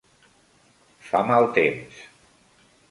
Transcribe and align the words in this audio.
Fa 1.11 1.21
mal 1.31 1.49
temps. 1.61 2.05